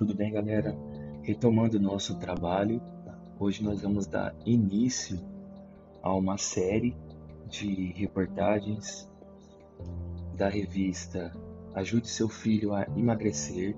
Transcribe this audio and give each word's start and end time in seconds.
tudo 0.00 0.14
bem, 0.14 0.32
galera? 0.32 0.74
Retomando 1.20 1.76
o 1.76 1.80
nosso 1.80 2.18
trabalho, 2.18 2.80
hoje 3.38 3.62
nós 3.62 3.82
vamos 3.82 4.06
dar 4.06 4.34
início 4.46 5.20
a 6.02 6.14
uma 6.14 6.38
série 6.38 6.96
de 7.50 7.92
reportagens 7.92 9.06
da 10.38 10.48
revista 10.48 11.30
Ajude 11.74 12.08
Seu 12.08 12.30
Filho 12.30 12.72
a 12.72 12.86
Emagrecer. 12.96 13.76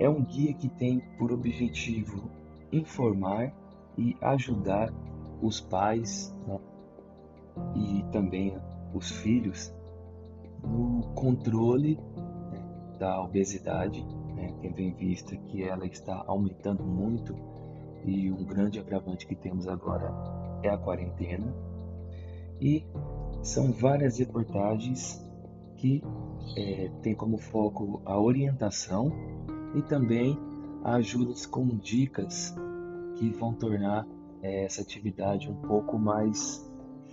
É 0.00 0.10
um 0.10 0.24
guia 0.24 0.52
que 0.52 0.68
tem 0.68 0.98
por 1.16 1.30
objetivo 1.30 2.28
informar 2.72 3.54
e 3.96 4.16
ajudar 4.22 4.92
os 5.40 5.60
pais 5.60 6.36
né, 6.44 6.58
e 7.76 8.04
também 8.10 8.58
os 8.92 9.12
filhos 9.12 9.72
no 10.60 11.02
controle 11.14 12.00
né, 12.50 12.96
da 12.98 13.22
obesidade, 13.22 14.04
tendo 14.66 14.80
em 14.80 14.92
vista 14.92 15.36
que 15.36 15.62
ela 15.62 15.86
está 15.86 16.24
aumentando 16.26 16.82
muito 16.82 17.36
e 18.04 18.30
um 18.30 18.44
grande 18.44 18.78
agravante 18.78 19.26
que 19.26 19.36
temos 19.36 19.68
agora 19.68 20.12
é 20.62 20.68
a 20.68 20.78
quarentena. 20.78 21.54
E 22.60 22.84
são 23.42 23.72
várias 23.72 24.18
reportagens 24.18 25.22
que 25.76 26.02
é, 26.56 26.90
têm 27.02 27.14
como 27.14 27.38
foco 27.38 28.00
a 28.04 28.18
orientação 28.18 29.12
e 29.74 29.82
também 29.82 30.38
ajudas 30.82 31.46
com 31.46 31.66
dicas 31.76 32.54
que 33.16 33.30
vão 33.30 33.52
tornar 33.52 34.06
é, 34.42 34.64
essa 34.64 34.80
atividade 34.82 35.50
um 35.50 35.60
pouco 35.62 35.98
mais 35.98 36.64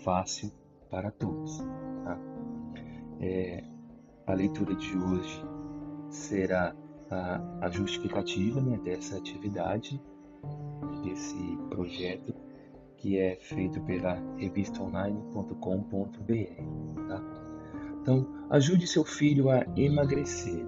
fácil 0.03 0.51
para 0.89 1.11
todos. 1.11 1.57
Tá? 2.03 2.19
É, 3.19 3.63
a 4.25 4.33
leitura 4.33 4.75
de 4.75 4.97
hoje 4.97 5.43
será 6.09 6.73
a, 7.13 7.41
a 7.61 7.69
justificativa 7.69 8.61
né, 8.61 8.79
dessa 8.83 9.17
atividade, 9.17 10.01
desse 11.03 11.57
projeto 11.69 12.33
que 12.97 13.17
é 13.17 13.35
feito 13.35 13.81
pela 13.81 14.17
revistaonline.com.br. 14.37 17.07
Tá? 17.07 17.21
Então, 18.01 18.27
ajude 18.49 18.87
seu 18.87 19.03
filho 19.03 19.49
a 19.49 19.65
emagrecer. 19.75 20.65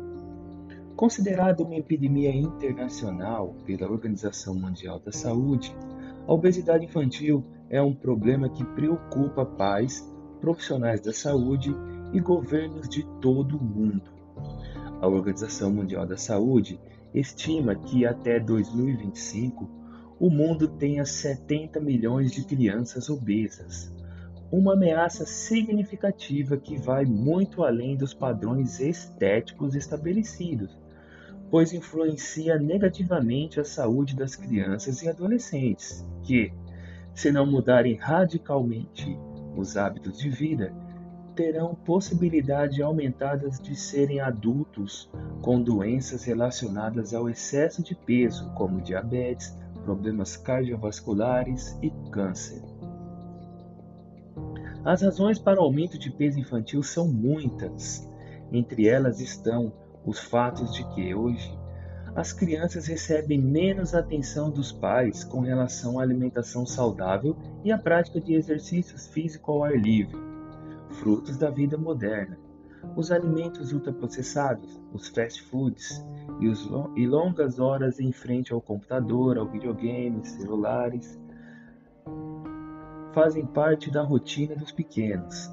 Considerada 0.96 1.64
uma 1.64 1.76
epidemia 1.76 2.34
internacional 2.34 3.56
pela 3.66 3.90
Organização 3.90 4.56
Mundial 4.56 5.00
da 5.00 5.12
Saúde, 5.12 5.76
a 6.28 6.34
obesidade 6.34 6.86
infantil 6.86 7.44
é 7.70 7.82
um 7.82 7.94
problema 7.94 8.50
que 8.50 8.64
preocupa 8.64 9.46
pais, 9.46 10.10
profissionais 10.40 11.02
da 11.02 11.12
saúde 11.12 11.76
e 12.14 12.20
governos 12.20 12.88
de 12.88 13.04
todo 13.20 13.58
o 13.58 13.64
mundo. 13.64 14.15
A 15.06 15.08
Organização 15.08 15.72
Mundial 15.72 16.04
da 16.08 16.18
Saúde 16.18 16.80
estima 17.14 17.76
que 17.76 18.08
até 18.08 18.40
2025 18.40 19.70
o 20.20 20.32
mundo 20.32 20.68
tenha 20.68 21.06
70 21.06 21.80
milhões 21.80 22.32
de 22.32 22.44
crianças 22.44 23.08
obesas, 23.08 23.94
uma 24.52 24.74
ameaça 24.74 25.24
significativa 25.24 26.58
que 26.58 26.76
vai 26.80 27.06
muito 27.06 27.64
além 27.64 27.96
dos 27.96 28.16
padrões 28.16 28.80
estéticos 28.80 29.76
estabelecidos, 29.76 30.76
pois 31.52 31.72
influencia 31.72 32.58
negativamente 32.58 33.60
a 33.60 33.64
saúde 33.64 34.16
das 34.16 34.36
crianças 34.36 35.04
e 35.04 35.08
adolescentes, 35.08 36.04
que, 36.24 36.52
se 37.14 37.32
não 37.32 37.46
mudarem 37.46 37.94
radicalmente 37.94 39.16
os 39.56 39.78
hábitos 39.78 40.18
de 40.18 40.32
vida, 40.32 40.74
terão 41.36 41.76
possibilidade 41.76 42.82
aumentadas 42.82 43.60
de 43.60 43.76
serem 43.76 44.20
adultos 44.20 45.10
com 45.42 45.62
doenças 45.62 46.24
relacionadas 46.24 47.14
ao 47.14 47.30
excesso 47.30 47.84
de 47.84 47.94
peso, 47.94 48.50
como 48.54 48.82
diabetes, 48.82 49.56
problemas 49.84 50.38
cardiovasculares 50.38 51.78
e 51.82 51.92
câncer. 52.10 52.62
As 54.84 55.02
razões 55.02 55.38
para 55.38 55.60
o 55.60 55.64
aumento 55.64 55.98
de 55.98 56.12
peso 56.12 56.40
infantil 56.40 56.82
são 56.82 57.08
muitas. 57.08 58.08
Entre 58.52 58.88
elas 58.88 59.20
estão 59.20 59.74
os 60.06 60.20
fatos 60.20 60.74
de 60.74 60.88
que 60.94 61.14
hoje 61.14 61.58
as 62.16 62.32
crianças 62.32 62.88
recebem 62.88 63.42
menos 63.42 63.94
atenção 63.94 64.50
dos 64.50 64.72
pais 64.72 65.24
com 65.24 65.42
relação 65.42 66.00
à 66.00 66.04
alimentação 66.04 66.66
saudável 66.66 67.36
e 67.64 67.72
à 67.72 67.78
prática 67.78 68.22
de 68.22 68.34
exercícios 68.34 69.08
físicos 69.08 69.54
ao 69.54 69.64
ar 69.66 69.78
livre, 69.78 70.16
frutos 70.96 71.38
da 71.38 71.50
vida 71.50 71.78
moderna. 71.78 72.38
Os 72.96 73.12
alimentos 73.12 73.72
ultraprocessados, 73.74 74.80
os 74.94 75.08
fast 75.08 75.42
foods 75.44 76.06
e, 76.40 76.48
os, 76.48 76.70
e 76.96 77.08
longas 77.08 77.60
horas 77.60 78.00
em 78.00 78.12
frente 78.12 78.54
ao 78.54 78.62
computador, 78.62 79.38
ao 79.38 79.48
videogame, 79.48 80.26
celulares, 80.26 81.20
fazem 83.14 83.46
parte 83.46 83.90
da 83.90 84.04
rotina 84.04 84.56
dos 84.56 84.72
pequenos 84.72 85.50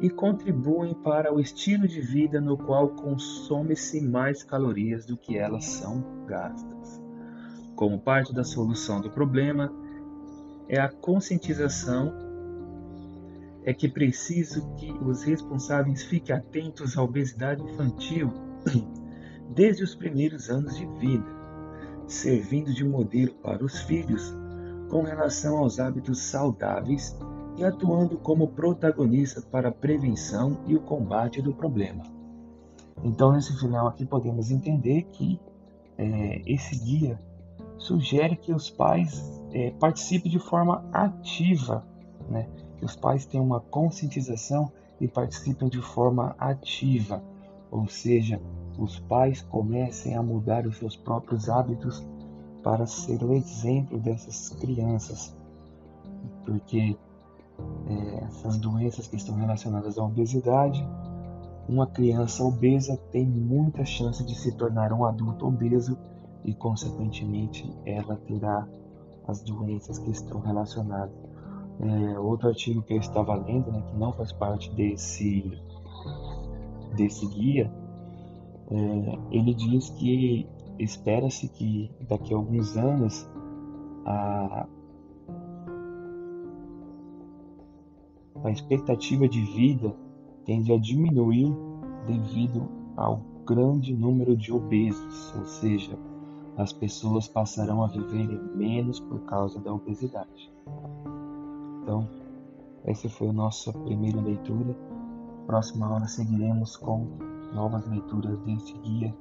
e 0.00 0.10
contribuem 0.10 0.94
para 0.94 1.32
o 1.32 1.40
estilo 1.40 1.86
de 1.86 2.00
vida 2.00 2.40
no 2.40 2.58
qual 2.58 2.88
consome-se 2.88 4.00
mais 4.00 4.42
calorias 4.42 5.06
do 5.06 5.16
que 5.16 5.38
elas 5.38 5.64
são 5.64 6.04
gastas. 6.26 7.00
Como 7.76 7.98
parte 7.98 8.34
da 8.34 8.44
solução 8.44 9.00
do 9.00 9.10
problema, 9.10 9.72
é 10.68 10.78
a 10.78 10.88
conscientização 10.88 12.12
é 13.64 13.72
que 13.72 13.88
preciso 13.88 14.74
que 14.74 14.92
os 14.92 15.22
responsáveis 15.22 16.02
fiquem 16.04 16.36
atentos 16.36 16.96
à 16.96 17.02
obesidade 17.02 17.62
infantil 17.62 18.32
desde 19.54 19.82
os 19.82 19.94
primeiros 19.94 20.50
anos 20.50 20.76
de 20.76 20.86
vida, 20.98 21.26
servindo 22.06 22.72
de 22.72 22.84
modelo 22.84 23.34
para 23.36 23.64
os 23.64 23.80
filhos 23.82 24.36
com 24.90 25.02
relação 25.02 25.58
aos 25.58 25.80
hábitos 25.80 26.20
saudáveis 26.20 27.16
e 27.56 27.64
atuando 27.64 28.18
como 28.18 28.48
protagonista 28.48 29.40
para 29.40 29.68
a 29.68 29.72
prevenção 29.72 30.60
e 30.66 30.74
o 30.74 30.80
combate 30.80 31.40
do 31.40 31.54
problema. 31.54 32.02
Então, 33.02 33.32
nesse 33.32 33.58
final 33.58 33.86
aqui, 33.86 34.04
podemos 34.04 34.50
entender 34.50 35.04
que 35.12 35.40
é, 35.96 36.42
esse 36.46 36.78
guia 36.78 37.18
sugere 37.78 38.36
que 38.36 38.52
os 38.52 38.70
pais 38.70 39.22
é, 39.52 39.70
participem 39.72 40.30
de 40.30 40.38
forma 40.38 40.84
ativa, 40.92 41.86
né? 42.28 42.48
Que 42.84 42.86
os 42.86 42.96
pais 42.96 43.24
tenham 43.24 43.46
uma 43.46 43.60
conscientização 43.60 44.70
e 45.00 45.08
participem 45.08 45.70
de 45.70 45.80
forma 45.80 46.36
ativa, 46.38 47.22
ou 47.70 47.88
seja, 47.88 48.40
os 48.78 49.00
pais 49.00 49.40
comecem 49.40 50.14
a 50.14 50.22
mudar 50.22 50.66
os 50.66 50.76
seus 50.76 50.94
próprios 50.94 51.48
hábitos 51.48 52.06
para 52.62 52.86
ser 52.86 53.22
o 53.24 53.32
exemplo 53.32 53.98
dessas 53.98 54.50
crianças, 54.60 55.34
porque 56.44 56.94
é, 57.88 58.24
essas 58.24 58.58
doenças 58.58 59.06
que 59.06 59.16
estão 59.16 59.34
relacionadas 59.34 59.96
à 59.98 60.04
obesidade, 60.04 60.86
uma 61.66 61.86
criança 61.86 62.44
obesa 62.44 62.98
tem 63.10 63.24
muita 63.24 63.82
chance 63.86 64.22
de 64.22 64.34
se 64.34 64.52
tornar 64.52 64.92
um 64.92 65.06
adulto 65.06 65.46
obeso 65.46 65.96
e, 66.44 66.52
consequentemente, 66.52 67.66
ela 67.86 68.16
terá 68.26 68.68
as 69.26 69.42
doenças 69.42 69.98
que 69.98 70.10
estão 70.10 70.40
relacionadas. 70.40 71.33
É, 71.80 72.18
outro 72.18 72.48
artigo 72.48 72.82
que 72.82 72.94
eu 72.94 72.98
estava 72.98 73.34
lendo, 73.34 73.70
né, 73.72 73.82
que 73.90 73.96
não 73.96 74.12
faz 74.12 74.32
parte 74.32 74.70
desse, 74.74 75.52
desse 76.96 77.26
guia, 77.26 77.70
é, 78.70 79.18
ele 79.30 79.54
diz 79.54 79.90
que 79.90 80.46
espera-se 80.78 81.48
que 81.48 81.90
daqui 82.08 82.32
a 82.32 82.36
alguns 82.36 82.76
anos 82.76 83.28
a, 84.06 84.66
a 88.42 88.50
expectativa 88.50 89.28
de 89.28 89.42
vida 89.42 89.94
tende 90.44 90.72
a 90.72 90.78
diminuir 90.78 91.54
devido 92.06 92.68
ao 92.96 93.20
grande 93.46 93.94
número 93.94 94.36
de 94.36 94.52
obesos, 94.52 95.34
ou 95.36 95.44
seja, 95.44 95.98
as 96.56 96.72
pessoas 96.72 97.28
passarão 97.28 97.82
a 97.82 97.88
viver 97.88 98.28
menos 98.54 99.00
por 99.00 99.20
causa 99.22 99.58
da 99.60 99.72
obesidade. 99.72 100.52
Então, 101.84 102.08
essa 102.86 103.10
foi 103.10 103.28
a 103.28 103.32
nossa 103.32 103.70
primeira 103.70 104.18
leitura. 104.18 104.74
Próxima 105.46 105.86
aula 105.86 106.08
seguiremos 106.08 106.78
com 106.78 107.06
novas 107.52 107.86
leituras 107.86 108.38
desse 108.40 108.72
guia 108.78 109.14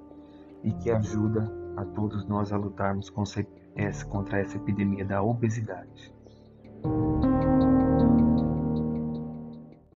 e 0.63 0.71
que 0.71 0.89
ajuda 0.89 1.51
a 1.75 1.83
todos 1.83 2.25
nós 2.25 2.53
a 2.53 2.57
lutarmos 2.57 3.09
contra 3.09 3.45
essa 3.75 4.55
epidemia 4.55 5.03
da 5.03 5.21
obesidade. 5.21 6.13